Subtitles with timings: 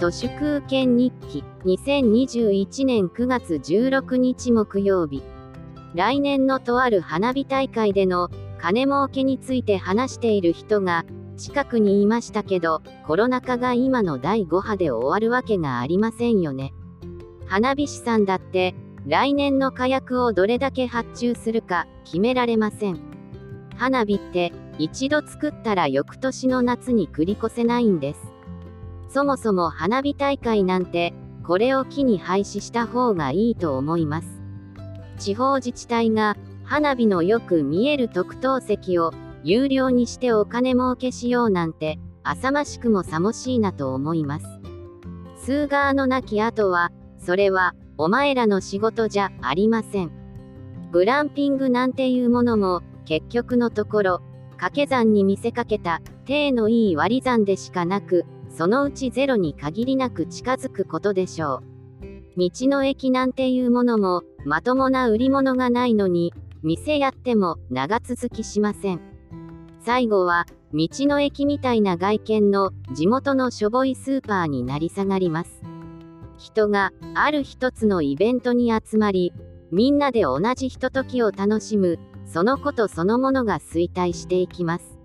[0.00, 5.22] 都市空権日記2021年9月16日木曜日。
[5.94, 11.04] 来年のとある花火大会での金儲けについて話している人が
[11.36, 16.72] 近くにいましたけどコロナ禍が今の第5波で終わるわけがありませんよね。
[17.44, 18.74] 花火師さんだって
[19.06, 22.98] 来年の火薬をどれだけ発注するか決められません。
[23.76, 28.29] 花火って一度作ったら翌年の夏に繰り越せないんです。
[29.12, 31.12] そもそも花火大会なんて、
[31.44, 34.40] これを機に廃止した方がいいと思います。
[35.18, 44.46] 地方自治体が、花火のよく見える特等席を有料にしてお金儲けしようなんて、浅ましくもさもしいなと思います。
[45.38, 50.12] スーガーの亡き後は、それは、お前らの仕事じゃありません。
[50.92, 54.20] グランピングなんていうものも、結局のところ、
[54.50, 61.70] 掛け算に見せかけた、体のいい割り算でしかなく、そのうちゼロに限りなく近づくことでしょう。
[62.36, 69.00] 道の駅なんていうものも、まともな売り物がないのに、店やっても長続きしません。
[69.80, 75.62] 最後は、道の駅みたいな外見の地元のしょぼいスーパーになり下がります。
[76.38, 79.32] 人がある一つのイベントに集まり、
[79.72, 84.99] みんなで同じひとときを楽しむ、そのことそのものが衰退していきます。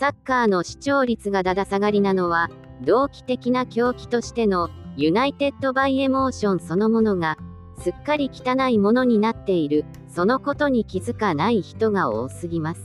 [0.00, 2.48] サッカーの視聴率がだだ下がりなのは、
[2.80, 7.36] 同期的な狂気としての United by Emotion そのものが
[7.78, 9.84] すっかり汚いものになっている。
[10.08, 12.80] そのことに気づかない人が多すぎます。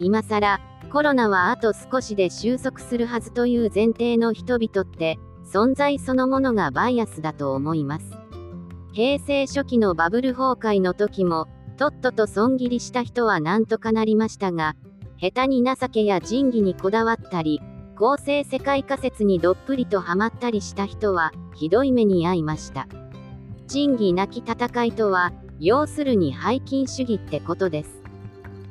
[0.00, 0.58] 今更
[0.90, 8.06] コロナはあと少しで収束するはずという前提の人々って存在そのものがバイアスだと思います。
[8.94, 14.76] 平成初期のバブル崩壊の時もとっとと損切りした人はなんとかなりましたが
[15.22, 17.62] 下手に情けや仁義にこだわったり
[18.02, 22.88] 構成世界仮説にどっぷりとハマったりした人は、ひどい目に遭いました。
[23.68, 28.02] 仁義なき戦いとは、要するに背筋主義ってことです。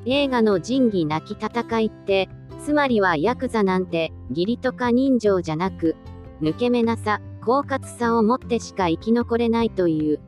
[0.06, 2.28] 映画の仁義なき戦いって、
[2.59, 5.95] つまりはヤクザなんて、義理とか人情じゃなく、
[6.41, 10.19] 抜け目なさ、狡猾さを持ってしか生き残れないという、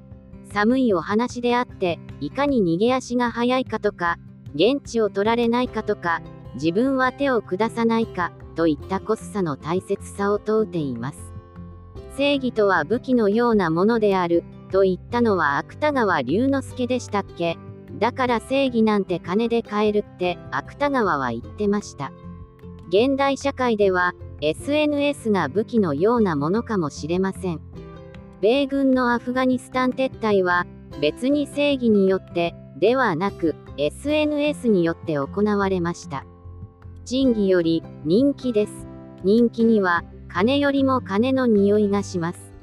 [0.54, 4.18] 寒いお話であって、いかに逃げ足が速いかとか、
[4.56, 6.22] 現地を取られないかとか、
[6.56, 11.34] 自分は手を下さないか、といったコスさの大切さを問うています。
[12.18, 17.58] 正義とは武器のようなものである、と言ったのは芥川龍之介でしたっけ
[18.00, 22.12] だから正義なんて金で買えるって芥川は言ってました。
[22.90, 27.62] 現代社会では SNS が武器のようなものかもしれません。
[28.42, 30.66] 米軍のアフガニスタン撤退は
[31.00, 36.26] 別に正義によってではなく SNS によって行われました。
[37.06, 38.88] 仁義より人気です。
[39.24, 42.54] 人気には金よりも金の匂いがします。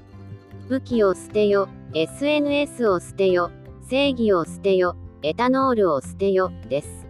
[0.69, 3.51] 武器を捨てよ、SNS を捨てよ、
[3.89, 7.07] 正義を捨てよ、エタノールを捨てよ、です。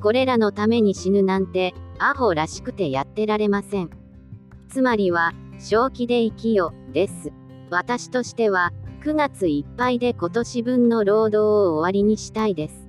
[0.00, 3.90] これらのために死ぬなんて、アホらしくてやってられません。
[4.68, 7.32] つまりは、正気で生きよ、です。
[7.70, 8.72] 私としては、
[9.02, 12.85] 9月いっぱいで今年分の労働を終わりにしたいです。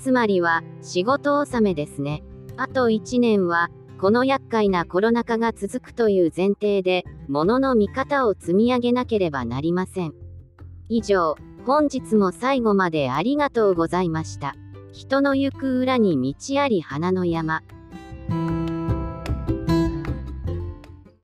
[0.00, 2.24] つまりは、仕事納めですね。
[2.56, 3.68] あと1年は、
[4.00, 10.14] この厄介なコロナ禍が続くという前提で、物の見方を積み上げなければなりません。
[10.88, 14.56] 以上、本日も最後までありがとうございました。
[14.90, 17.62] 人の行く裏に道あり花の山。